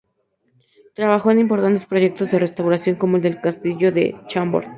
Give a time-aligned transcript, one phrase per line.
[0.95, 4.65] Trabajó en importantes proyectos de restauración, como el del castillo de Chambord.